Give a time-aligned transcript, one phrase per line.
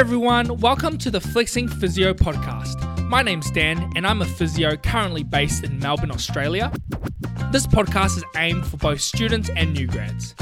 [0.00, 3.06] everyone, welcome to the Flexing Physio podcast.
[3.06, 6.72] My name's Dan, and I'm a physio currently based in Melbourne, Australia.
[7.52, 10.34] This podcast is aimed for both students and new grads.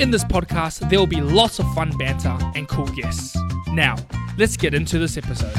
[0.00, 3.34] In this podcast, there will be lots of fun banter and cool guests.
[3.68, 3.96] Now,
[4.36, 5.54] let's get into this episode.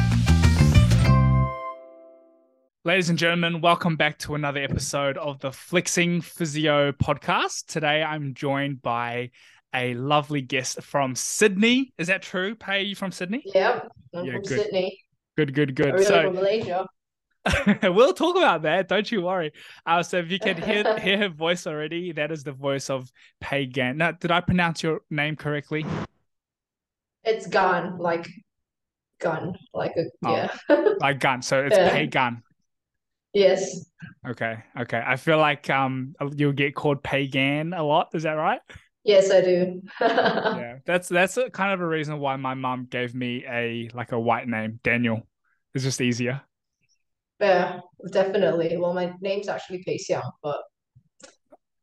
[2.86, 7.66] Ladies and gentlemen, welcome back to another episode of the Flexing Physio podcast.
[7.66, 9.32] Today I'm joined by
[9.78, 11.94] a lovely guest from Sydney.
[11.98, 12.56] Is that true?
[12.56, 13.44] Pei you from Sydney?
[13.46, 14.62] Yep, I'm Yeah, from good.
[14.62, 15.00] Sydney.
[15.38, 15.94] Good, good, good.
[15.96, 16.88] Originally So from Malaysia.
[17.84, 18.88] we'll talk about that.
[18.90, 19.54] Don't you worry.
[19.86, 23.10] Uh, so if you can hear hear her voice already, that is the voice of
[23.40, 23.98] Pei Gan.
[23.98, 25.86] Now, did I pronounce your name correctly?
[27.24, 28.28] It's gun, like
[29.20, 30.32] gun, like a Oh.
[30.36, 30.52] yeah.
[31.00, 31.42] Like Gun.
[31.42, 31.90] So it's Yeah.
[31.92, 32.44] Pei Gan.
[33.34, 33.86] yes,
[34.28, 35.02] Okay, okay.
[35.06, 38.10] I feel like um you'll get called Pagan a lot.
[38.14, 38.62] Is that right?
[39.08, 39.82] Yes, I do.
[40.02, 44.12] yeah, that's that's a, kind of a reason why my mom gave me a like
[44.12, 45.24] a white name, Daniel.
[45.74, 46.42] It's just easier.
[47.40, 47.80] Yeah,
[48.12, 48.78] definitely.
[48.78, 50.62] Well, my name's actually Pei Xiang, but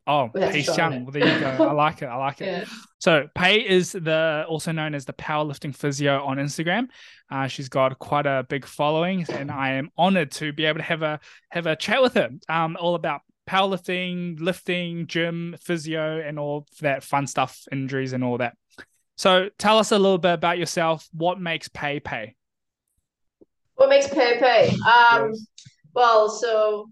[0.06, 1.04] Oh, Pei Xiang.
[1.04, 1.64] Well, there you go.
[1.66, 2.06] I like it.
[2.06, 2.46] I like it.
[2.46, 2.64] yeah,
[2.98, 6.88] So Pei is the also known as the powerlifting physio on Instagram.
[7.30, 10.84] Uh, she's got quite a big following, and I am honored to be able to
[10.84, 12.28] have a have a chat with her.
[12.50, 18.38] Um, all about powerlifting, lifting, gym, physio, and all that fun stuff, injuries, and all
[18.38, 18.56] that.
[19.16, 21.08] So tell us a little bit about yourself.
[21.12, 22.34] What makes Pei Pei?
[23.76, 24.68] what makes Pei Pei?
[24.68, 25.46] Um, Yes.
[25.94, 26.90] well, so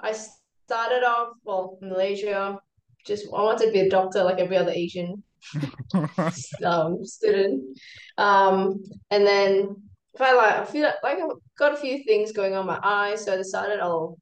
[0.00, 2.58] I started off well in Malaysia.
[3.06, 5.22] Just I wanted to be a doctor like every other Asian
[6.64, 7.78] um, student.
[8.16, 9.76] Um, and then
[10.20, 13.24] I like, I feel like I've got a few things going on in my eyes,
[13.24, 14.16] so I decided I'll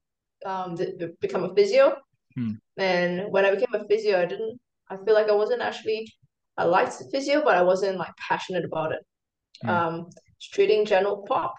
[0.45, 0.77] um
[1.21, 1.95] become a physio.
[2.35, 2.53] Hmm.
[2.77, 4.59] And when I became a physio, I didn't.
[4.89, 6.11] I feel like I wasn't actually.
[6.57, 8.99] I liked physio, but I wasn't like passionate about it.
[9.61, 9.69] Hmm.
[9.69, 10.09] Um,
[10.41, 11.53] treating general pop,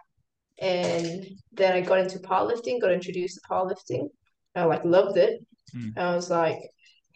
[0.59, 2.81] and then I got into powerlifting.
[2.81, 4.09] Got introduced to powerlifting.
[4.55, 5.41] I like loved it.
[5.73, 5.91] Hmm.
[5.97, 6.59] I was like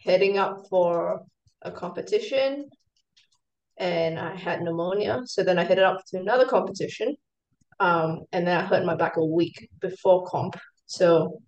[0.03, 1.21] heading up for
[1.61, 2.69] a competition
[3.79, 5.21] and I had pneumonia.
[5.25, 7.15] So then I headed up to another competition.
[7.79, 10.57] Um, and then I hurt my back a week before comp.
[10.85, 11.41] So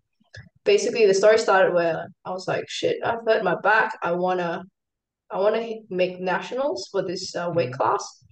[0.63, 3.97] basically the story started where I was like, shit, I've hurt my back.
[4.01, 4.63] I wanna
[5.33, 7.77] I wanna make nationals for this uh, weight Mhm.
[7.77, 8.23] class.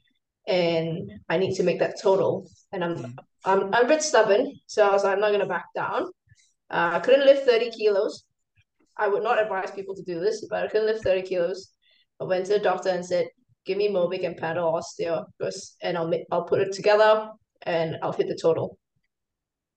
[0.47, 2.49] And I need to make that total.
[2.73, 3.13] And I'm Mhm.
[3.45, 4.51] I'm I'm a bit stubborn.
[4.67, 6.03] So I was like, I'm not gonna back down.
[6.69, 8.25] Uh, I couldn't lift 30 kilos.
[8.97, 11.71] I would not advise people to do this, but I couldn't lift 30 kilos.
[12.19, 13.27] I went to the doctor and said,
[13.65, 17.97] give me Mobic and Panadol Osteo, because- and I'll make, I'll put it together and
[18.01, 18.77] I'll hit the total.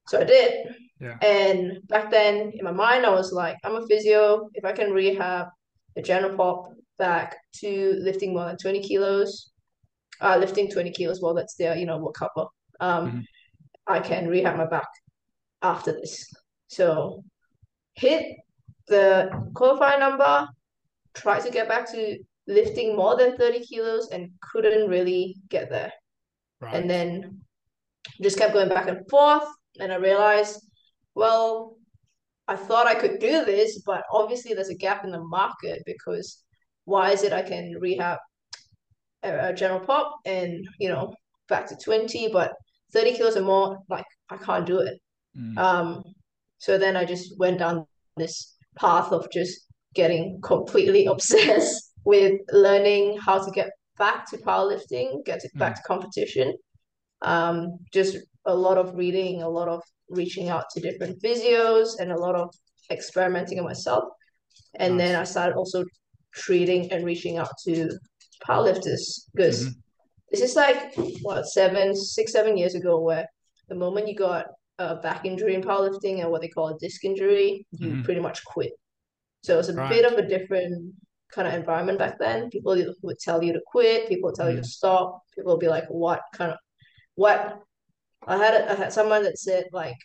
[0.08, 0.74] So I did.
[1.02, 1.18] Yeah.
[1.20, 4.48] And back then, in my mind, I was like, I'm a physio.
[4.54, 5.48] If I can rehab
[5.96, 9.50] the general pop back to lifting more than 20 kilos,
[10.20, 12.46] uh, lifting 20 kilos, well, that's their, you know, what cover.
[12.78, 13.24] Um, Mhm.
[13.88, 14.88] I can rehab my back
[15.60, 16.32] after this.
[16.68, 17.24] So
[17.94, 18.36] hit
[18.86, 20.48] the qualifying number,
[21.14, 25.92] tried to get back to lifting more than 30 kilos and couldn't really get there.
[26.60, 26.74] Right.
[26.74, 27.40] And then
[28.20, 29.48] just kept going back and forth.
[29.80, 30.62] And I realized,
[31.14, 31.76] well,
[32.48, 36.42] I thought I could do this, but obviously there's a gap in the market because
[36.84, 38.18] why is it I can rehab
[39.22, 41.14] a, a general pop and, you know,
[41.48, 42.52] back to 20, but
[42.92, 44.98] 30 kilos or more, like I can't do it.
[45.38, 45.58] Mm.
[45.58, 46.02] Um,
[46.58, 47.86] so then I just went down
[48.16, 55.24] this path of just getting completely obsessed with learning how to get back to powerlifting,
[55.24, 56.54] get back to competition.
[57.22, 59.80] Um, just a lot of reading, a lot of
[60.12, 62.54] reaching out to different physios, and a lot of
[62.90, 64.04] experimenting on myself.
[64.74, 65.84] And then I started also
[66.34, 67.90] treating and reaching out to
[68.46, 69.74] powerlifters because Mhm.
[70.30, 73.26] this is like what seven, six, seven years ago, where
[73.68, 74.46] the moment you got
[74.78, 78.04] a back injury in powerlifting and what they call a disc injury, you Mhm.
[78.04, 78.72] pretty much quit.
[79.44, 79.90] So it was a Right.
[79.90, 80.94] bit of a different
[81.34, 82.50] kind of environment back then.
[82.50, 85.68] People would tell you to quit, people would tell you to stop, people would be
[85.68, 86.58] like, what kind of
[87.14, 87.62] what
[88.26, 89.96] I had a, I had someone that said like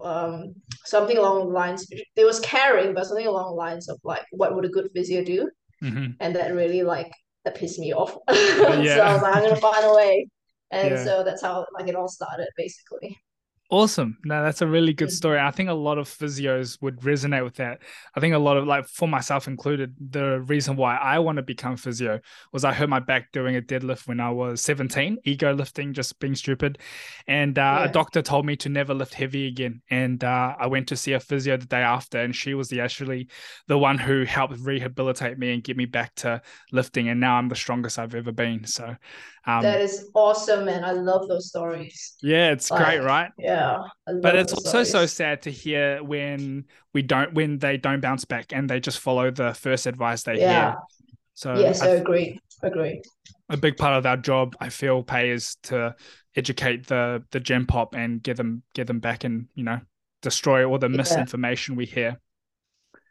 [0.00, 4.24] um something along the lines it was caring, but something along the lines of like
[4.30, 5.50] what would a good physio do?
[5.82, 6.16] Mhm.
[6.20, 7.12] and that really like
[7.44, 8.12] that pissed me off.
[8.28, 10.28] so I was like I'm gonna find a way,
[10.70, 11.04] and Yeah.
[11.04, 13.18] so that's how like it all started basically.
[13.68, 14.16] Awesome.
[14.24, 15.40] No, that's a really good story.
[15.40, 17.80] I think a lot of physios would resonate with that.
[18.14, 21.42] I think a lot of like for myself included, the reason why I want to
[21.42, 22.20] become physio
[22.52, 26.16] was I hurt my back doing a deadlift when I was 17, ego lifting, just
[26.20, 26.78] being stupid.
[27.26, 27.84] And uh, yeah.
[27.86, 29.82] a doctor told me to never lift heavy again.
[29.90, 32.80] And uh, I went to see a physio the day after, and she was the
[32.80, 33.28] actually
[33.66, 36.40] the one who helped rehabilitate me and get me back to
[36.70, 37.08] lifting.
[37.08, 38.64] And now I'm the strongest I've ever been.
[38.64, 38.94] So
[39.46, 42.16] um, that is awesome, and I love those stories.
[42.22, 43.30] Yeah, it's like, great, right?
[43.38, 43.78] Yeah,
[44.20, 44.90] but it's also stories.
[44.90, 48.98] so sad to hear when we don't, when they don't bounce back and they just
[48.98, 50.70] follow the first advice they yeah.
[50.70, 50.76] hear.
[51.34, 52.40] So yes, I, I agree.
[52.62, 53.02] Agree.
[53.48, 55.94] A big part of our job, I feel, Pei is to
[56.34, 59.80] educate the the gen pop and get them get them back and you know
[60.22, 60.96] destroy all the yeah.
[60.96, 62.20] misinformation we hear.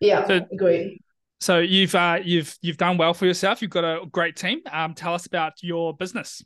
[0.01, 1.01] Yeah, so, agree.
[1.41, 3.61] So you've uh, you've you've done well for yourself.
[3.61, 4.61] You've got a great team.
[4.71, 6.43] Um, tell us about your business.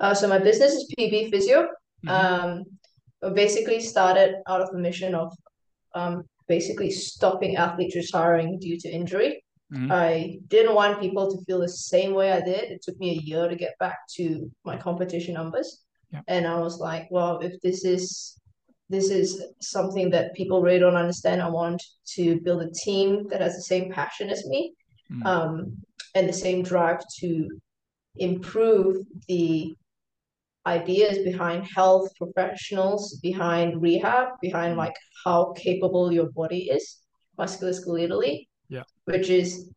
[0.00, 1.68] Uh, so my business is PB Physio.
[2.04, 2.08] Mm-hmm.
[2.08, 2.64] Um,
[3.34, 5.32] basically started out of the mission of
[5.94, 9.44] um, basically stopping athletes retiring due to injury.
[9.72, 9.92] Mm-hmm.
[9.92, 12.70] I didn't want people to feel the same way I did.
[12.70, 15.84] It took me a year to get back to my competition numbers.
[16.12, 16.22] Yeah.
[16.26, 18.39] And I was like, well, if this is
[18.90, 21.40] this is something that people really don't understand.
[21.40, 21.82] I want
[22.16, 24.74] to build a team that has the same passion as me
[25.10, 25.24] mm.
[25.24, 25.76] um,
[26.16, 27.48] and the same drive to
[28.16, 28.96] improve
[29.28, 29.74] the
[30.66, 36.98] ideas behind health professionals, behind rehab, behind like how capable your body is
[37.38, 38.48] musculoskeletally.
[38.68, 38.82] Yeah.
[39.04, 39.70] Which is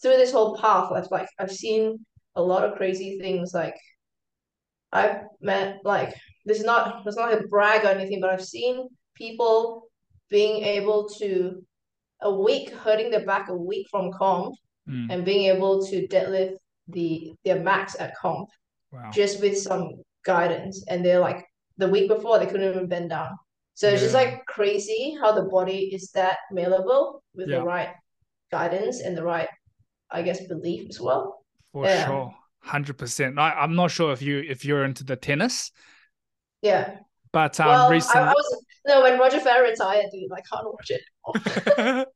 [0.00, 2.04] through this whole path, I've like I've seen
[2.34, 3.76] a lot of crazy things like
[4.92, 6.14] I've met like
[6.46, 9.88] this is not it's not a brag or anything, but I've seen people
[10.30, 11.62] being able to
[12.22, 14.54] a week hurting their back a week from comp
[14.88, 15.06] mm.
[15.10, 16.56] and being able to deadlift
[16.88, 18.48] the their max at comp
[18.92, 19.10] wow.
[19.12, 19.90] just with some
[20.24, 21.44] guidance and they're like
[21.78, 23.30] the week before they couldn't even bend down
[23.74, 23.92] so yeah.
[23.92, 27.58] it's just like crazy how the body is that malleable with yeah.
[27.58, 27.88] the right
[28.50, 29.48] guidance and the right
[30.10, 32.06] i guess belief as well for yeah.
[32.06, 32.34] sure
[32.66, 35.70] 100% I, i'm not sure if you if you're into the tennis
[36.66, 36.98] yeah.
[37.32, 40.30] But um, well, recently, I, I, was no when Roger Federer retired, dude.
[40.32, 41.02] I can't watch it.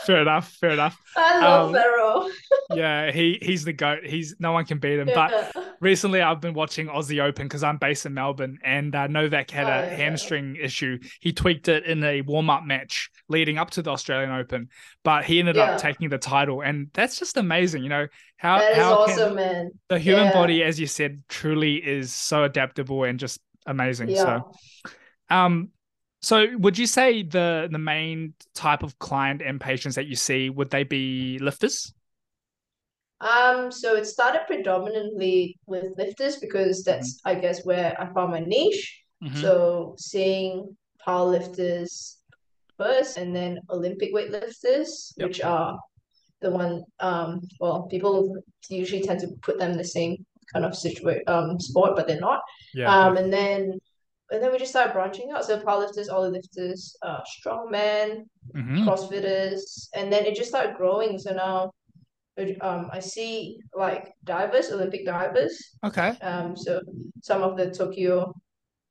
[0.00, 0.52] fair enough.
[0.60, 0.98] Fair enough.
[1.16, 2.30] I love um, Federer.
[2.74, 4.04] yeah, he he's the goat.
[4.04, 5.08] He's no one can beat him.
[5.08, 5.42] Yeah.
[5.54, 9.50] But recently, I've been watching Aussie Open because I'm based in Melbourne, and uh, Novak
[9.50, 9.96] had oh, a yeah.
[9.96, 10.98] hamstring issue.
[11.20, 14.70] He tweaked it in a warm up match leading up to the Australian Open,
[15.04, 15.72] but he ended yeah.
[15.72, 17.82] up taking the title, and that's just amazing.
[17.82, 18.06] You know
[18.38, 19.70] how that how awesome, man.
[19.88, 24.08] The human body, as you said, truly is so adaptable and just amazing.
[24.10, 24.24] Yeah.
[24.24, 24.52] So,
[25.30, 25.70] um,
[26.20, 30.50] so would you say the the main type of client and patients that you see
[30.50, 31.92] would they be lifters?
[33.20, 37.36] Um, so it started predominantly with lifters because that's mm-hmm.
[37.36, 39.02] I guess where I found my niche.
[39.22, 39.40] Mm-hmm.
[39.40, 42.18] So seeing power lifters
[42.76, 45.28] first and then Olympic weightlifters, yep.
[45.28, 45.78] which are
[46.40, 48.36] the one um well people
[48.68, 52.20] usually tend to put them in the same kind of situation um sport, but they're
[52.20, 52.40] not.
[52.74, 52.94] Yeah.
[52.94, 53.78] Um, and then
[54.30, 55.44] and then we just started branching out.
[55.44, 58.86] So powerlifters, lifters, uh, strongmen, mm-hmm.
[58.86, 61.18] CrossFitters, and then it just started growing.
[61.18, 61.72] So now,
[62.60, 65.58] um, I see like divers, Olympic divers.
[65.82, 66.10] Okay.
[66.20, 66.80] Um, so
[67.22, 68.34] some of the Tokyo,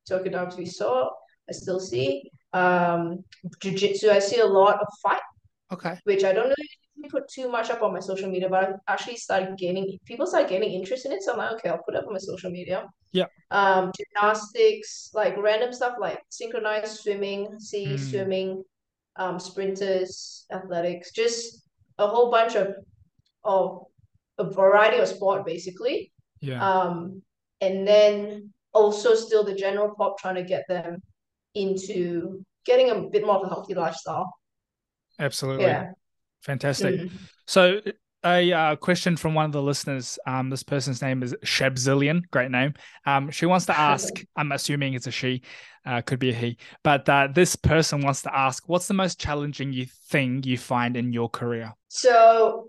[0.09, 1.09] Tokyo divers we saw,
[1.48, 2.31] I still see.
[2.54, 3.24] Um,
[3.62, 5.21] jiu-jitsu, I see a lot of fight.
[5.71, 6.00] Okay.
[6.06, 6.69] Which I don't really
[7.09, 10.49] put too much up on my social media, but I actually started gaining people started
[10.49, 11.23] getting interest in it.
[11.23, 12.85] So I'm like, okay, I'll put up on my social media.
[13.11, 13.25] Yeah.
[13.51, 17.99] Um, gymnastics, like random stuff like synchronized swimming, sea mm.
[17.99, 18.63] swimming,
[19.15, 21.63] um, sprinters, athletics, just
[21.97, 22.75] a whole bunch of
[23.44, 23.83] of
[24.38, 26.11] a variety of sport basically.
[26.41, 26.63] Yeah.
[26.68, 27.21] Um,
[27.61, 31.01] and then also still the general pop trying to get them
[31.56, 34.31] into getting a bit more of a healthy lifestyle.
[35.19, 35.66] Absolutely.
[35.66, 35.92] Yeah.
[36.47, 36.95] Fantastic.
[36.95, 37.11] Mm.
[37.45, 37.81] So,
[38.25, 40.18] a uh, question from one of the listeners.
[40.25, 42.23] Um, this person's name is Shabzillion.
[42.31, 42.73] Great name.
[43.06, 44.23] Um, she wants to ask.
[44.35, 45.44] I'm assuming it's a she.
[45.85, 46.57] Uh, could be a he.
[46.83, 50.97] But uh, this person wants to ask, what's the most challenging you thing you find
[50.97, 51.73] in your career?
[51.87, 52.66] So,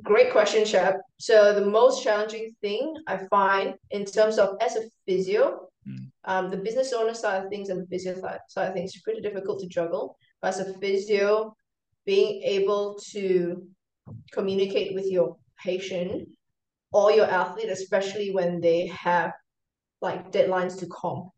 [0.00, 0.98] great question, Shab.
[1.18, 6.06] So, the most challenging thing I find in terms of as a physio, mm.
[6.24, 8.14] um, the business owner side of things and the physio
[8.46, 10.16] side of things is pretty difficult to juggle.
[10.40, 11.56] But as a physio,
[12.04, 13.66] being able to
[14.32, 16.28] communicate with your patient
[16.92, 19.32] or your athlete, especially when they have
[20.00, 21.30] like deadlines to comp.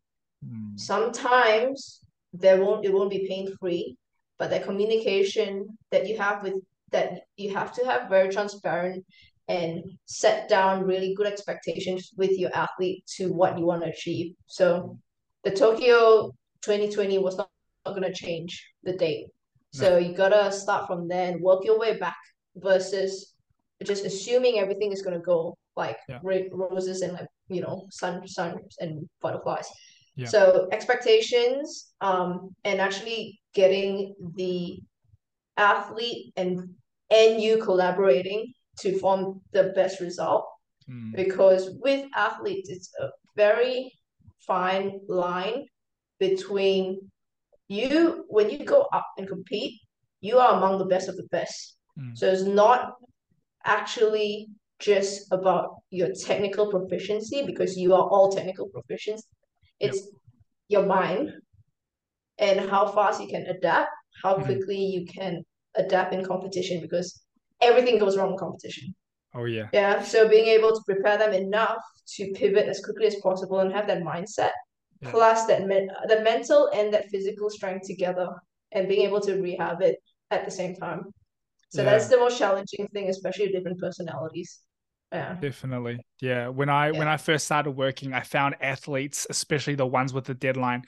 [0.45, 0.79] Mm.
[0.79, 2.01] Sometimes
[2.33, 3.97] there won't it won't be pain free,
[4.37, 6.55] but the communication that you have with
[6.91, 9.05] that you have to have very transparent
[9.47, 14.33] and set down really good expectations with your athlete to what you want to achieve.
[14.47, 14.97] So
[15.43, 16.31] the Tokyo
[16.61, 17.49] 2020 was not,
[17.85, 19.27] not going to change the date.
[19.75, 22.17] So you gotta start from there and work your way back
[22.55, 23.33] versus
[23.83, 26.19] just assuming everything is gonna go like Yeah.
[26.51, 29.67] roses and like you know sun sun and butterflies.
[30.15, 30.27] Yeah.
[30.27, 34.79] So expectations, um, and actually getting the
[35.57, 36.75] athlete and
[37.09, 40.45] and you collaborating to form the best result
[40.87, 43.91] Mm, because with athletes it's a very
[44.37, 45.65] fine line
[46.19, 46.99] between
[47.67, 49.73] you when you go up and compete
[50.21, 52.17] you are among the best of the best Mm.
[52.17, 52.93] so it's not
[53.63, 54.47] actually
[54.79, 59.25] just about your technical proficiency because you are all technical proficiency
[59.79, 60.09] it's
[60.67, 61.31] your mind
[62.37, 63.89] and how fast you can adapt
[64.23, 64.45] how Mhm.
[64.45, 65.43] quickly you can
[65.75, 67.23] adapt in competition because
[67.61, 68.93] everything goes wrong in competition
[69.33, 69.67] Oh yeah.
[69.73, 71.81] yeah, so being able to prepare them enough
[72.15, 74.53] to pivot as quickly as possible and have that mindset,
[75.01, 75.11] Yeah.
[75.11, 78.29] plus that men- the mental and that physical strength together,
[78.71, 79.97] and being able to rehab it
[80.31, 81.03] at the same time.
[81.69, 81.91] So Yeah.
[81.91, 84.59] that's the most challenging thing, especially with different personalities.
[85.11, 85.99] Yeah, Definitely.
[86.19, 86.47] Yeah.
[86.49, 90.33] When I when I first started working, I found athletes, especially the ones with the
[90.33, 90.83] deadline,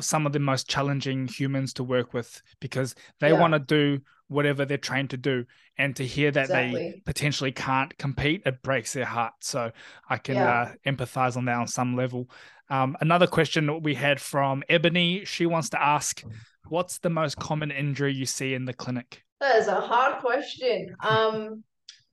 [0.00, 3.40] some of the most challenging humans to work with because they Yeah.
[3.40, 5.44] want to do whatever they're trained to do.
[5.76, 9.34] And to hear that they potentially can't compete, it breaks their heart.
[9.40, 9.72] So
[10.08, 10.50] I can Yeah.
[10.50, 12.30] uh, empathize on that on some level.
[12.70, 16.24] Um, another question we had from Ebony, she wants to ask,
[16.68, 19.22] what's the most common injury you see in the clinic?
[19.40, 20.96] That is a hard question.
[21.00, 21.62] Um,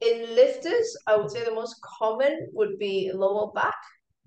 [0.02, 3.76] in lifters, I would say the most common would be lower back.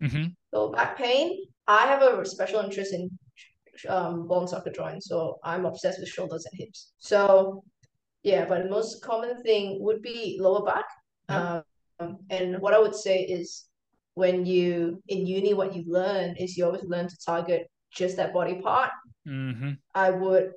[0.01, 1.45] hmm lower back pain.
[1.67, 3.11] I have a special interest in
[3.88, 5.02] um, bone socket joint.
[5.02, 6.93] so I'm obsessed with shoulders and hips.
[6.99, 7.62] So,
[8.23, 10.87] yeah, but the most common thing would be lower back.
[11.28, 11.62] Um,
[12.31, 13.64] and what I would say is
[14.14, 18.33] when you in uni, what you learn is you always learn to target just that
[18.33, 18.90] body part.
[19.26, 20.52] hmm I would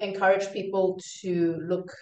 [0.00, 1.92] encourage people to look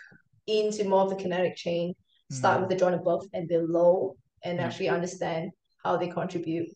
[0.46, 1.94] into more of the kinetic chain,
[2.30, 4.66] start with the joint above and below, and Yeah.
[4.66, 5.50] actually understand
[5.82, 6.68] how they contribute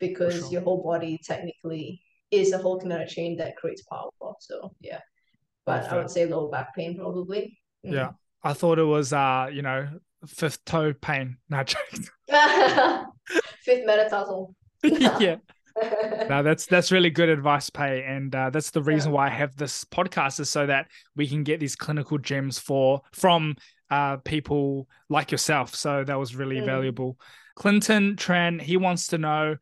[0.00, 0.52] because sure.
[0.52, 4.10] your whole body technically is a whole kinetic chain that creates power.
[4.40, 5.00] So yeah.
[5.66, 7.58] But I would say lower back pain probably.
[7.86, 7.92] Mm.
[7.92, 8.10] Yeah.
[8.42, 9.88] I thought it was uh, you know,
[10.26, 11.36] fifth toe pain.
[11.50, 11.64] No.
[13.62, 14.54] Fifth metatarsal.
[14.82, 15.36] yeah.
[16.28, 19.16] No, that's that's really good advice, Pei, and uh, that's the reason Yeah.
[19.16, 23.02] why I have this podcast is so that we can get these clinical gems for
[23.12, 23.56] from
[23.90, 25.74] uh, people like yourself.
[25.74, 26.66] So that was really Mm.
[26.66, 27.18] valuable.
[27.54, 29.56] Clinton Tran, he wants to know.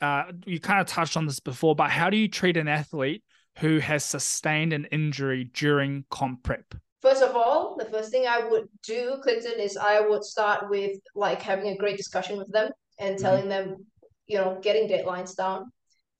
[0.00, 3.22] Uh, you kind of touched on this before, but how do you treat an athlete
[3.58, 6.74] who has sustained an injury during comp prep?
[7.02, 10.98] First of all, the first thing I would do, Clinton, is I would start with
[11.14, 13.20] like having a great discussion with them and Mhm.
[13.20, 13.86] telling them,
[14.26, 15.70] you know, getting deadlines down,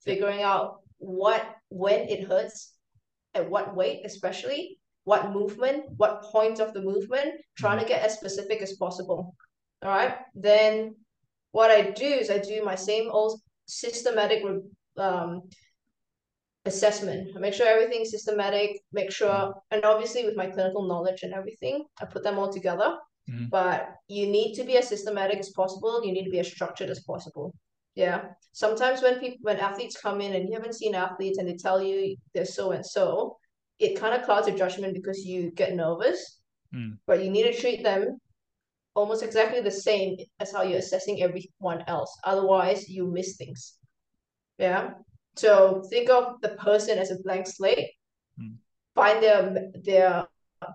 [0.03, 2.73] figuring out what when it hurts,
[3.35, 8.15] at what weight, especially what movement, what point of the movement, trying to get as
[8.15, 9.35] specific as possible.
[9.81, 10.17] All right.
[10.35, 10.95] Then
[11.51, 14.43] what I do is I do my same old systematic
[14.97, 15.43] um
[16.65, 17.29] assessment.
[17.35, 21.85] I make sure everything's systematic, make sure, and obviously with my clinical knowledge and everything,
[22.01, 22.97] I put them all together.
[23.29, 23.49] Mhm.
[23.49, 26.03] But you need to be as systematic as possible.
[26.03, 27.53] You need to be as structured as possible.
[27.95, 28.19] Yeah.
[28.51, 31.81] Sometimes when people, when athletes come in and you haven't seen athletes and they tell
[31.81, 33.37] you they're so and so,
[33.77, 36.39] it kind of clouds your judgment because you get nervous.
[36.73, 36.97] Mm.
[37.07, 38.19] But you need to treat them
[38.95, 42.15] almost exactly the same as how you're assessing everyone else.
[42.23, 43.75] Otherwise, you miss things.
[44.57, 44.91] Yeah.
[45.35, 47.91] So think of the person as a blank slate.
[48.39, 48.55] Mm.
[48.95, 50.25] Find their their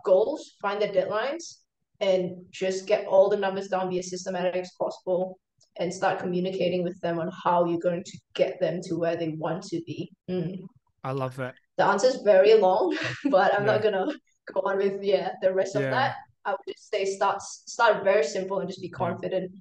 [0.04, 1.59] goals, find their deadlines,
[2.00, 5.38] and just get all the numbers down, be as systematic as possible,
[5.76, 9.30] and start communicating with them on how you're going to get them to where they
[9.30, 10.11] want to be.
[10.30, 10.61] Mm.
[11.02, 11.54] I love that.
[11.76, 12.97] The answer is very long,
[13.30, 14.06] but I'm not gonna
[14.52, 16.16] go on with yeah the rest of that.
[16.44, 19.52] I would just say start start very simple and just be confident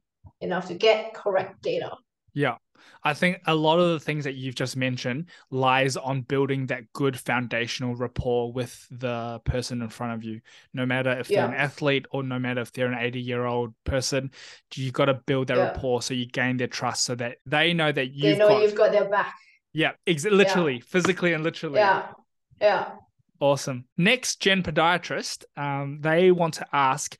[0.42, 1.92] enough to get correct data.
[2.34, 2.56] Yeah.
[3.06, 6.92] I think a lot of the things that you've just mentioned lies on building that
[6.94, 10.42] good foundational rapport with the person in front of you.
[10.74, 13.74] No matter if they're an athlete or no matter if they're an 80 year old
[13.86, 14.32] person,
[14.76, 15.64] you've got to build that Yeah.
[15.66, 18.76] rapport so you gain their trust so that they know that you've know got, you've
[18.76, 19.36] got their back.
[19.74, 21.80] yeah, ex- literally, physically and literally.
[21.80, 22.12] Yeah.
[22.62, 22.92] Yeah.
[23.44, 23.84] Awesome.
[23.98, 27.18] Next, Gen Podiatrist, um, they want to ask,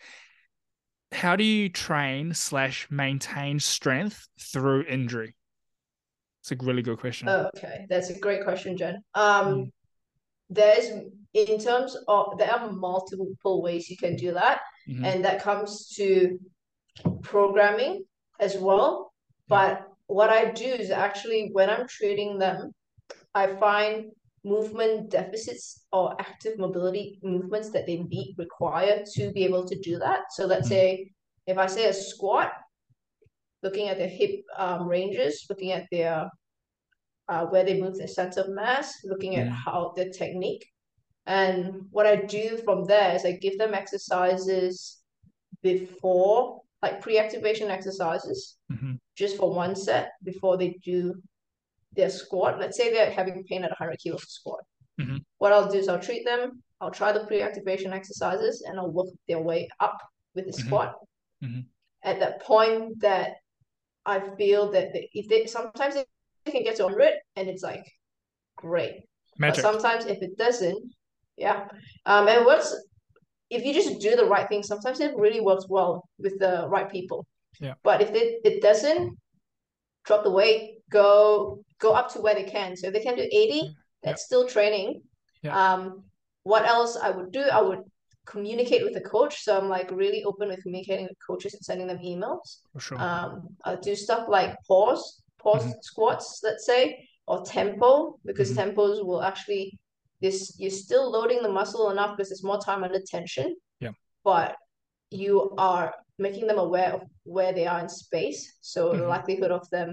[1.12, 5.36] how do you train slash maintain strength through injury?
[6.42, 7.28] It's a really good question.
[7.28, 7.88] Oh, okay.
[7.90, 9.04] That's a great question, Jen.
[9.14, 9.72] Um, Mm.
[10.50, 10.86] there's
[11.34, 15.06] in terms of there are multiple ways you can do that, Mhm.
[15.06, 16.40] and that comes to
[17.22, 18.06] programming
[18.40, 19.12] as well.
[19.50, 22.74] But what I do is actually when I'm treating them,
[23.36, 24.14] I find
[24.44, 29.98] movement deficits or active mobility movements that they need require to be able to do
[30.00, 30.32] that.
[30.32, 30.70] So let's Mm.
[30.70, 31.12] say
[31.48, 32.52] if I say a squat,
[33.62, 36.30] looking at their hip um, ranges, looking at their
[37.30, 39.52] uh, where they move their center of mass, looking at Mm.
[39.52, 40.66] how their technique.
[41.26, 45.02] And what I do from there is I give them exercises
[45.62, 49.00] before, like pre-activation exercises, Mhm.
[49.16, 51.22] just for one set before they do
[51.96, 52.60] their squat.
[52.60, 54.62] Let's say they're having pain at 100 kilos squat.
[55.00, 55.24] Mhm.
[55.38, 59.08] What I'll do is I'll treat them, I'll try the pre-activation exercises, and I'll work
[59.28, 59.98] their way up
[60.36, 60.66] with the Mhm.
[60.66, 60.96] squat.
[61.44, 61.66] Mhm.
[62.04, 63.38] At that point that
[64.06, 67.86] I feel that they, if they sometimes they can get to 100 and it's like
[68.58, 69.08] great.
[69.38, 69.64] Magic.
[69.64, 70.94] But sometimes if it doesn't,
[71.38, 71.68] yeah.
[72.06, 72.76] Um, and it works
[73.50, 76.90] if you just do the right thing, sometimes it really works well with the right
[76.90, 77.26] people.
[77.60, 77.76] Yeah.
[77.84, 79.18] But if it, it doesn't,
[80.06, 82.70] drop the weight, go go up to where they can.
[82.78, 84.90] So if they can do 80, that's still training.
[85.46, 85.56] Yeah.
[85.62, 85.82] Um,
[86.44, 87.44] what else I would do?
[87.60, 87.84] I would
[88.26, 89.34] communicate with the coach.
[89.46, 92.48] So I'm like really open with communicating with coaches and sending them emails.
[92.74, 93.00] For sure.
[93.08, 93.32] Um,
[93.66, 95.04] I'll do stuff like pause,
[95.46, 95.84] pause Mhm.
[95.90, 96.82] squats, let's say,
[97.32, 97.92] or tempo,
[98.30, 98.58] because Mhm.
[98.60, 99.66] tempos will actually
[100.24, 103.48] this you're still loading the muscle enough because there's more time under tension.
[103.86, 103.94] Yeah.
[104.24, 104.50] But
[105.24, 105.88] you are
[106.18, 107.02] making them aware of
[107.36, 108.40] where they are in space.
[108.62, 109.14] So the Mhm.
[109.16, 109.90] likelihood of them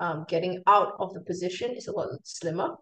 [0.00, 2.74] um, getting out of the position is a lot slimmer.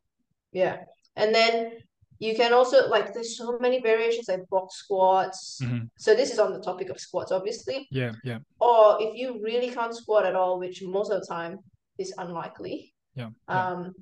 [0.53, 0.79] Yeah.
[1.17, 1.73] And then
[2.19, 5.59] you can also like there's so many variations like box squats.
[5.63, 5.89] Mhm.
[5.99, 7.89] So this is on the topic of squats, obviously.
[7.91, 11.59] Yeah, yeah, Or if you really can't squat at all, which most of the time
[11.99, 13.31] is unlikely, yeah.
[13.49, 13.67] yeah.
[13.69, 13.95] um,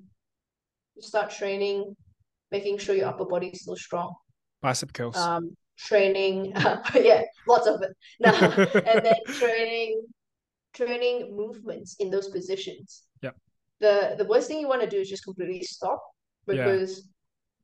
[0.99, 1.97] start training,
[2.51, 4.15] making sure your upper body is still strong.
[4.63, 5.17] Bicep curls.
[5.17, 6.53] Um, training,
[6.95, 7.97] yeah, lots of it.
[8.21, 10.03] No, and then training,
[10.79, 12.89] training movements in those positions.
[13.27, 13.35] Yeah.
[13.85, 16.01] The the worst thing you want to do is just completely stop
[16.47, 16.55] Yeah.
[16.57, 16.93] because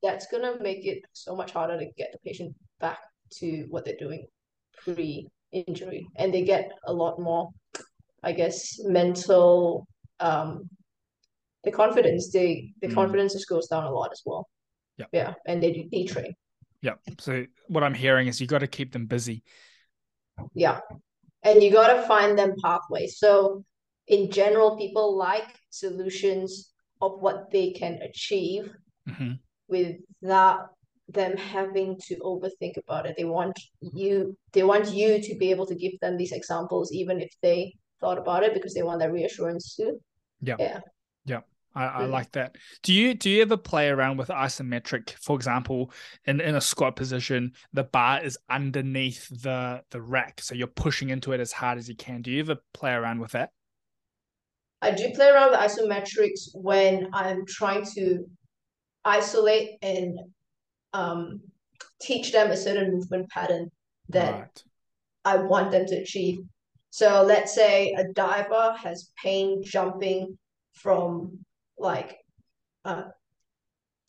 [0.02, 2.50] that's gonna make it so much harder to get the patient
[2.84, 2.98] back
[3.38, 4.26] to what they're doing
[4.84, 7.44] pre-injury, and they get a lot more,
[8.22, 8.58] I guess,
[9.00, 9.86] mental
[10.20, 10.48] um
[11.64, 12.50] the confidence they
[12.82, 12.94] the Mm.
[13.00, 14.42] confidence just goes down a lot as well.
[15.00, 15.06] Yeah.
[15.12, 16.32] Yeah, and they do detrain.
[16.82, 16.96] yeah.
[17.18, 17.32] So
[17.74, 19.42] what I'm hearing is you got to keep them busy.
[20.64, 20.80] Yeah.
[21.44, 23.18] And you got to find them pathways.
[23.18, 23.64] So,
[24.08, 28.72] in general, people like solutions of what they can achieve
[29.08, 29.38] Mhm.
[29.68, 30.70] without
[31.08, 33.14] them having to overthink about it.
[33.16, 37.20] They want you they want you to be able to give them these examples even
[37.20, 40.00] if they thought about it because they want that reassurance too.
[40.40, 40.56] Yeah.
[40.58, 40.80] Yeah.
[41.74, 42.56] I, I like that.
[42.82, 45.10] Do you do you ever play around with isometric?
[45.20, 45.90] For example,
[46.24, 51.10] in, in a squat position, the bar is underneath the the rack, so you're pushing
[51.10, 52.22] into it as hard as you can.
[52.22, 53.50] Do you ever play around with that?
[54.82, 58.24] I do play around with isometrics when I'm trying to
[59.04, 60.18] isolate and
[60.92, 61.40] um,
[62.00, 63.70] teach them a certain movement pattern
[64.10, 64.64] that Right.
[65.24, 66.40] I want them to achieve.
[66.90, 70.38] So let's say a diver has pain jumping
[70.74, 71.38] from
[71.78, 72.18] like
[72.84, 73.04] uh,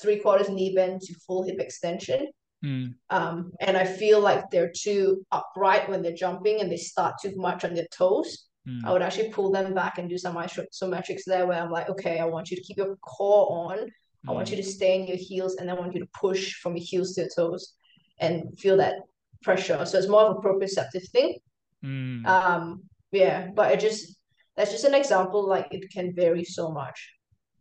[0.02, 2.30] three quarters knee bend to full hip extension.
[2.64, 7.16] Mm, Um, and I feel like they're too upright when they're jumping and they start
[7.22, 8.48] too much on their toes.
[8.68, 11.90] mm, I would actually pull them back and do some isometrics there where I'm like,
[11.90, 13.90] okay, I want you to keep your core on.
[14.28, 14.52] I want mm.
[14.52, 17.14] you to stay in your heels and I want you to push from your heels
[17.14, 17.74] to your toes
[18.20, 18.96] and feel that
[19.44, 19.86] pressure.
[19.86, 21.38] So it's more of a proprioceptive thing.
[21.84, 22.26] Mm.
[22.26, 24.18] Um, yeah, but it just
[24.58, 25.48] that's just an example.
[25.48, 27.15] Like it can vary so much.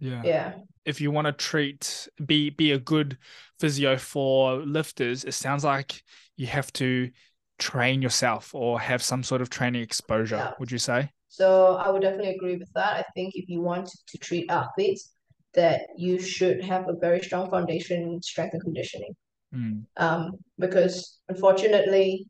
[0.05, 0.23] Yeah.
[0.25, 0.53] Yeah.
[0.85, 3.17] If you want to treat, be be a good
[3.59, 6.03] physio for lifters, it sounds like
[6.37, 7.11] you have to
[7.59, 10.37] train yourself or have some sort of training exposure.
[10.37, 10.53] Yeah.
[10.59, 11.11] Would you say?
[11.29, 12.97] So I would definitely agree with that.
[12.97, 15.15] I think if you want to treat athletes,
[15.55, 19.15] that you should have a very strong foundation in strength and conditioning.
[19.55, 22.27] Mm, Um, because unfortunately,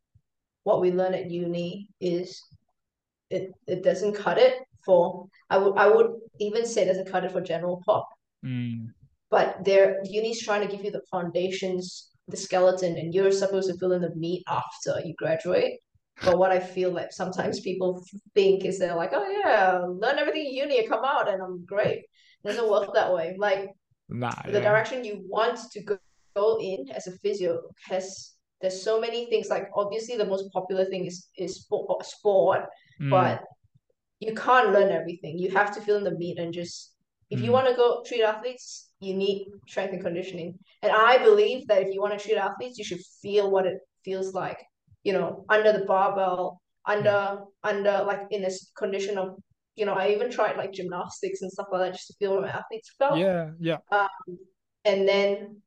[0.62, 2.40] what we learn at uni is
[3.30, 7.24] it it doesn't cut it for I would I would even say it doesn't cut
[7.24, 8.08] it for general pop.
[8.44, 8.86] mm,
[9.30, 13.78] But there uni's trying to give you the foundations, the skeleton, and you're supposed to
[13.78, 15.80] fill in the meat after you graduate.
[16.24, 20.46] But what I feel like sometimes people think is they're like, oh yeah, learn everything
[20.46, 21.98] in uni, come out, and I'm great.
[22.44, 23.34] It doesn't work that way.
[23.38, 23.70] Like
[24.08, 24.30] nah.
[24.46, 24.60] the yeah.
[24.60, 25.98] direction you want to go,
[26.36, 30.84] go in as a physio has there's so many things like obviously the most popular
[30.86, 32.66] thing is is sport, sport
[33.00, 33.42] Mm, but
[34.20, 36.94] you can't learn everything you have to fill in the meat and just
[37.30, 37.52] if you Mm.
[37.52, 41.88] want to go treat athletes you need strength and conditioning and i believe that if
[41.92, 44.58] you want to treat athletes you should feel what it feels like
[45.02, 49.36] you know under the barbell under under like in this condition of
[49.76, 52.42] you know, I even tried like gymnastics and stuff like that just to feel what
[52.42, 53.18] my athletes felt.
[53.18, 53.78] Yeah, yeah.
[53.90, 54.38] Um,
[54.84, 55.62] and then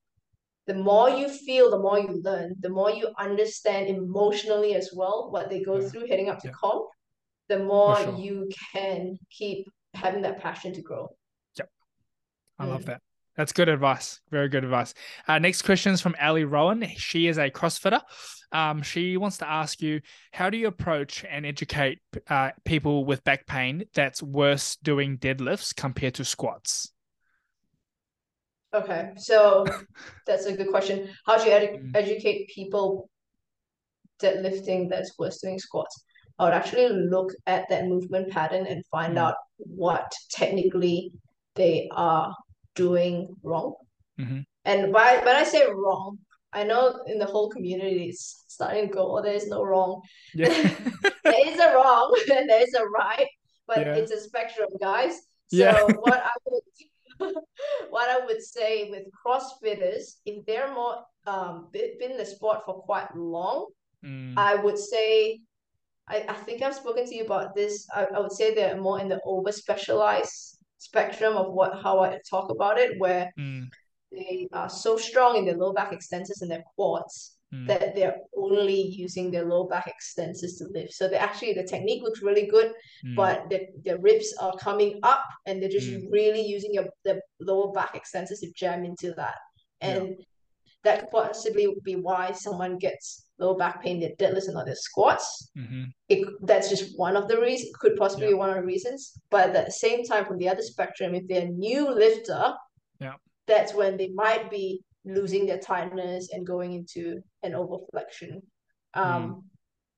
[0.66, 5.30] the more you feel, the more you learn, the more you understand emotionally as well
[5.32, 5.90] what they go Yeah.
[5.90, 6.54] through heading up to Yeah.
[6.54, 6.86] comp,
[7.50, 8.18] the more sure.
[8.18, 11.10] you can keep having that passion to grow.
[12.60, 12.86] I love Mm.
[12.88, 13.02] that.
[13.36, 14.20] That's good advice.
[14.32, 14.96] Very good advice.
[15.28, 16.84] Uh, next question is from Ali Rowan.
[16.96, 18.02] She is a CrossFitter.
[18.52, 22.00] Um, she wants to ask you, how do you approach and educate
[22.32, 26.92] uh, people with back pain that's worse doing deadlifts compared to squats?
[28.74, 29.66] Okay, so
[30.26, 31.08] that's a good question.
[31.28, 31.96] How do you edu Mm.
[31.96, 33.08] educate people
[34.20, 36.04] deadlifting that's worse doing squats?
[36.40, 39.22] I would actually look at that movement pattern and find Mm.
[39.24, 41.12] out what technically
[41.56, 42.34] they are
[42.76, 43.74] doing wrong.
[44.20, 44.46] Mhm.
[44.66, 46.20] And by when I say wrong,
[46.54, 50.02] I know in the whole community it's starting to go, oh, there is no wrong.
[50.34, 50.50] Yeah.
[51.24, 53.28] there is a wrong and there is a right,
[53.68, 53.96] but Yeah.
[53.96, 55.16] it's a spectrum, guys.
[55.50, 55.82] So Yeah.
[56.06, 56.64] what I would
[57.90, 62.76] what I would say with CrossFitters, if they're more um been in the sport for
[62.84, 63.68] quite long,
[64.06, 65.40] Mm, I would say
[66.10, 67.88] I, I think I've spoken to you about this.
[67.94, 72.18] I, I would say they're more in the over specialized spectrum of what how I
[72.30, 73.66] talk about it, where mm,
[74.12, 77.68] they are so strong in their low back extensors and their quads mm.
[77.68, 80.94] that they're only using their low back extensors to lift.
[80.94, 82.72] So they actually the technique looks really good,
[83.06, 83.16] Mm.
[83.16, 86.12] but the, the ribs are coming up and they're just Mm.
[86.12, 89.36] really using your the lower back extensors to jam into that.
[89.82, 90.04] Yeah.
[90.88, 93.06] That could possibly be why someone gets
[93.40, 95.28] lower back pain, their deadlifts and not their squats.
[95.58, 95.88] Mhm.
[96.08, 96.20] It
[96.50, 98.32] that's just one of the reasons, could possibly Yeah.
[98.36, 99.00] be one of the reasons.
[99.30, 102.44] But at the same time, from the other spectrum, if they're a new lifter,
[103.06, 103.16] Yeah.
[103.52, 104.66] that's when they might be
[105.04, 108.36] losing their tightness and going into an overflexion.
[108.94, 109.24] Um,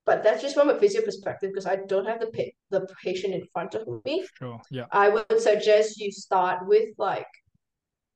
[0.07, 3.35] but that's just from a physio perspective because I don't have the pa- the patient
[3.39, 4.15] in front of me.
[4.39, 4.59] Sure.
[4.71, 4.87] Yeah.
[4.91, 7.31] I would suggest you start with like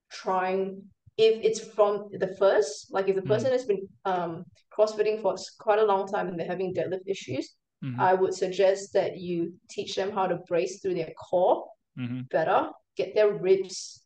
[0.09, 3.27] trying if it's from the first, like if the Mm.
[3.27, 4.45] person has been um
[4.75, 7.99] crossfitting for quite a long time and they're having deadlift issues, Mhm.
[7.99, 12.29] I would suggest that you teach them how to brace through their core Mhm.
[12.29, 14.03] better, get their ribs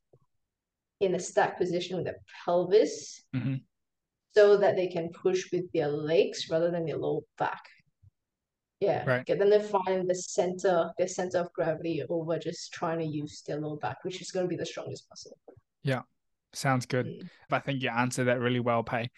[0.99, 3.63] in a stack position with their pelvis Mhm.
[4.35, 7.63] so that they can push with their legs rather than their low back.
[8.79, 9.25] Yeah, Right.
[9.25, 13.41] get them to find the center, their center of gravity over just trying to use
[13.43, 15.37] their low back, which is going to be the strongest muscle.
[16.53, 17.05] Sounds good.
[17.05, 17.29] Mm.
[17.51, 19.09] I think you answered that really well, Pei.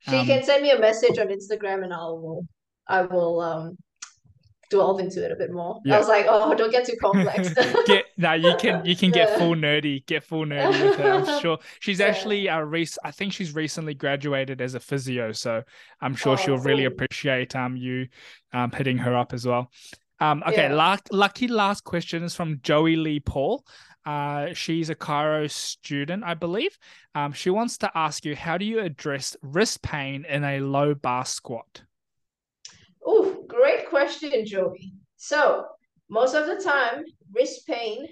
[0.00, 2.46] She Um, can send me a message on Instagram and I will
[2.88, 3.78] I will um
[4.68, 5.80] delve into it a bit more.
[5.84, 5.94] Yeah.
[5.94, 7.54] I was like, oh, don't get too complex.
[7.86, 11.12] get no, you can you can get full nerdy, get full nerdy with her.
[11.12, 12.06] I'm sure she's Yeah.
[12.06, 15.62] actually uh rec- I think she's recently graduated as a physio, so
[16.00, 18.08] I'm sure Oh, she'll really appreciate um you
[18.52, 19.70] um hitting her up as well.
[20.20, 20.74] Um okay, Yeah.
[20.74, 23.64] last lucky last question is from Joey Lee Paul.
[24.06, 26.78] Uh, she's a chiro student, I believe.
[27.14, 30.94] Um, she wants to ask you, how do you address wrist pain in a low
[30.94, 31.82] bar squat?
[33.08, 34.92] Ooh, great question, Joey.
[35.16, 35.66] So
[36.08, 38.06] most of the time, wrist pain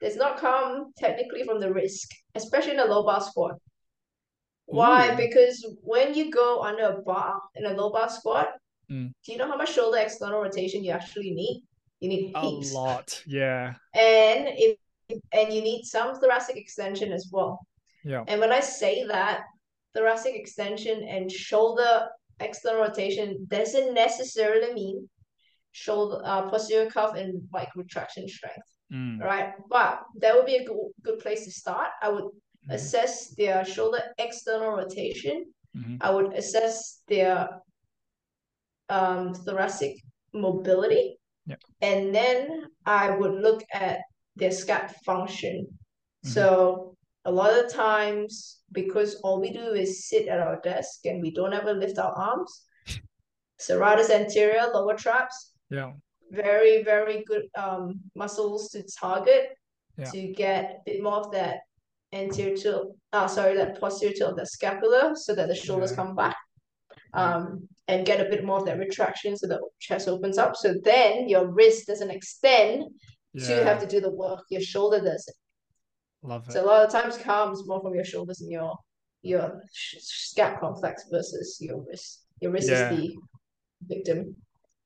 [0.00, 3.56] does not come technically from the wrist, especially in a low bar squat.
[4.66, 5.12] Why?
[5.12, 5.16] Ooh.
[5.16, 8.48] Because when you go under a bar in a low bar squat,
[8.90, 9.12] Mm.
[9.24, 11.62] do you know how much shoulder external rotation you actually need?
[12.00, 14.76] You need A lot, yeah, And if
[15.10, 17.60] and you need some thoracic extension as well.
[18.04, 19.42] yeah, And when I say that,
[19.94, 22.08] thoracic extension and shoulder
[22.40, 25.08] external rotation doesn't necessarily mean
[25.72, 29.20] shoulder uh, posterior cuff and like retraction strength, Mm.
[29.20, 29.54] right?
[29.70, 31.90] But that would be a good, good place to start.
[32.02, 32.74] I would Mhm.
[32.74, 35.52] assess their shoulder external rotation.
[35.76, 35.96] Mhm.
[36.00, 37.48] I would assess their
[38.88, 39.96] um, thoracic
[40.34, 41.18] mobility.
[41.46, 41.60] Yep.
[41.80, 44.00] And then I would look at
[44.36, 45.66] their scap function.
[46.24, 46.28] Mhm.
[46.28, 51.20] So a lot of times, because all we do is sit at our desk and
[51.22, 52.62] we don't ever lift our arms,
[53.60, 55.92] serratus anterior, lower traps, yeah,
[56.30, 59.50] very, very good um muscles to target
[59.98, 60.10] Yeah.
[60.10, 61.56] to get a bit more of that
[62.12, 65.96] anterior tilt, uh, sorry, that posterior tilt of the scapula so that the shoulders Yeah.
[65.96, 66.36] come back.
[67.14, 70.56] Um, and get a bit more of that retraction so the chest opens up.
[70.56, 72.84] So then your wrist doesn't extend
[73.36, 74.44] to you have to do the work.
[74.50, 75.34] Your shoulder does it.
[76.22, 76.52] Love it.
[76.52, 78.76] So a lot of times comes more from your shoulders and your
[79.22, 82.24] your scap complex versus your wrist.
[82.40, 82.90] Your wrist Yeah.
[82.92, 83.16] is the
[83.86, 84.36] victim.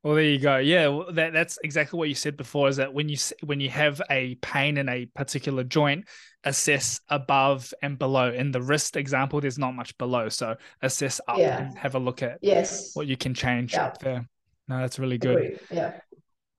[0.02, 0.58] Well, there you go.
[0.58, 2.68] Yeah, well, that that's exactly what you said before.
[2.68, 6.06] Is that when you when you have a pain in a particular joint,
[6.44, 8.30] assess above and below.
[8.30, 11.58] In the wrist example, there's not much below, so assess up Yeah.
[11.58, 12.94] and have a look at Yes.
[12.94, 13.86] what you can change Yeah.
[13.86, 14.28] up there.
[14.68, 15.36] No, that's really good.
[15.36, 15.58] Agree.
[15.72, 15.98] Yeah.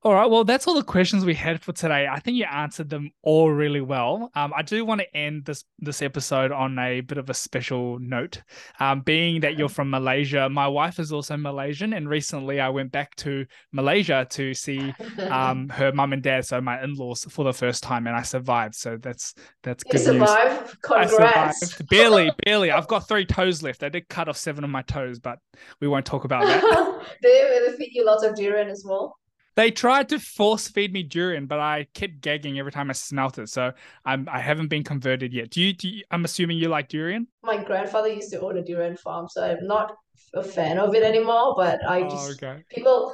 [0.04, 0.30] All right.
[0.30, 2.08] Well, that's all the questions we had for today.
[2.08, 4.30] I think you answered them all really well.
[4.36, 7.98] Um, I do want to end this this episode on a bit of a special
[7.98, 8.44] note.
[8.80, 12.92] Um, being that you're from Malaysia, my wife is also Malaysian, and recently I went
[12.92, 14.94] back to Malaysia to see
[15.32, 18.76] um, her mum and dad, so my in-laws, for the first time, and I survived.
[18.76, 19.34] So that's
[19.64, 20.62] that's you good survived.
[20.62, 20.76] news.
[20.84, 21.64] Congrats.
[21.64, 21.90] I survived.
[21.90, 22.70] barely, barely.
[22.70, 23.82] I've got three toes left.
[23.82, 25.40] I did cut off seven of my toes, but
[25.82, 27.02] we won't talk about that.
[27.24, 29.18] they they feed you lots of durian as well.
[29.58, 33.40] They tried to force feed me durian, but I kept gagging every time I smelt
[33.40, 33.50] it.
[33.50, 33.74] So
[34.06, 35.50] I'm I haven't been converted yet.
[35.50, 35.74] Do you?
[35.74, 37.28] Do you I'm assuming you like durian.
[37.44, 39.96] My grandfather used to own a durian farm, so I'm not
[40.34, 41.56] a fan of it anymore.
[41.58, 42.64] But I Oh, just okay.
[42.70, 43.14] people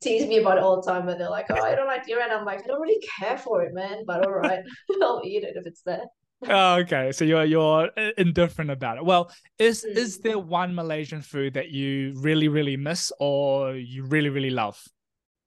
[0.00, 2.30] tease me about it all the time, and they're like, "Oh, I don't like durian."
[2.30, 4.04] I'm like, I don't really care for it, man.
[4.06, 4.60] But all right,
[5.02, 6.04] I'll eat it if it's there.
[6.46, 7.12] Oh, okay.
[7.12, 9.04] So you're you're uh, indifferent about it.
[9.04, 9.94] Well, is Mm.
[9.94, 14.78] is there one Malaysian food that you really really miss or you really really love?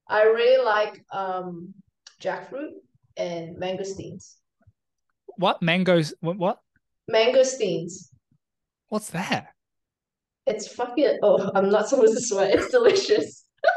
[0.10, 1.74] I really like um
[2.22, 2.72] jackfruit
[3.17, 4.36] and mangosteens.
[5.38, 6.13] What mangoes?
[6.22, 6.38] What?
[6.38, 6.60] what?
[7.12, 8.10] Mangosteens.
[8.89, 9.50] What's that?
[10.46, 11.20] It's fucking.
[11.22, 12.50] Oh, I'm not supposed to swear.
[12.50, 13.46] It's delicious.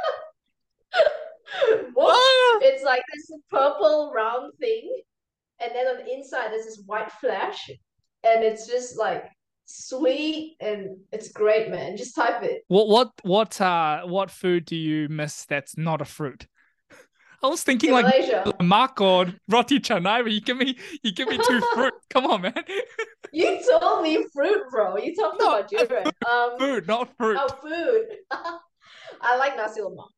[1.95, 2.14] What?
[2.14, 2.59] Ah!
[2.62, 5.03] It's like this purple round thing,
[5.62, 7.69] and then on the inside there's this white flesh,
[8.25, 9.25] and it's just like
[9.74, 11.96] sweet and it's great, man.
[11.96, 12.62] Just type it.
[12.68, 16.46] What what what uh what food do you miss that's not a fruit?
[17.42, 21.12] I was thinking In like Malaysia, lemak or roti canai, but you give me you
[21.12, 21.94] give me two fruit.
[22.11, 22.54] Come on, man.
[23.33, 24.96] you told me fruit, bro.
[24.98, 26.06] You talking No, about durian.
[26.30, 27.38] Um, Food, not fruit.
[27.40, 28.06] oh, food.
[29.22, 30.09] I like nasi lemak.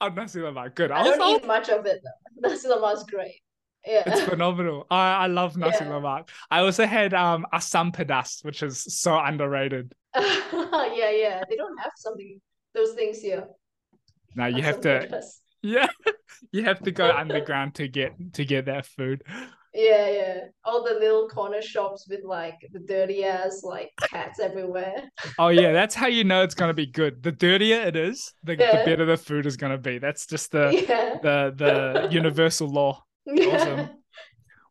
[0.00, 0.74] Oh, nasi lemak.
[0.74, 0.90] Good.
[0.90, 2.48] I I don't was- eat much of it though.
[2.48, 3.40] Nasi lemak is great.
[3.86, 4.02] Yeah.
[4.06, 4.86] It's phenomenal.
[4.90, 5.90] I, I love nasi Yeah.
[5.90, 6.28] lemak.
[6.50, 9.92] I also had um asam pedas, which is so underrated.
[10.16, 11.42] yeah, yeah.
[11.48, 12.40] They don't have something
[12.74, 13.46] those things here.
[14.34, 15.22] Now you have to,
[15.62, 15.86] yeah,
[16.52, 19.22] you have to go underground to get to get that food.
[19.72, 20.38] Yeah, yeah.
[20.64, 24.94] All the little corner shops with like the dirty ass like cats everywhere.
[25.38, 27.22] Oh yeah, that's how you know it's gonna be good.
[27.22, 29.98] The dirtier it is, the, the better the food is gonna be.
[29.98, 31.16] That's just the Yeah.
[31.22, 33.02] the the universal law.
[33.28, 33.88] Awesome.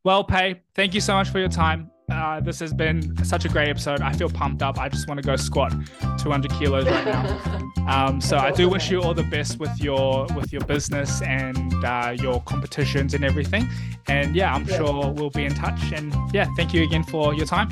[0.04, 1.90] Well, Pei, thank you so much for your time.
[2.12, 4.02] Uh, this has been such a great episode.
[4.02, 4.78] I feel pumped up.
[4.78, 5.74] I just want to go squat
[6.20, 7.62] 200 kilos right now.
[7.88, 11.72] Um, so I do wish you all the best with your with your business and
[11.86, 13.68] uh, your competitions and everything.
[14.08, 14.78] And yeah, I'm Yeah.
[14.78, 15.92] sure we'll be in touch.
[15.92, 17.70] And yeah, thank you again for your time.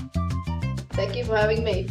[0.92, 1.88] Thank you for having me.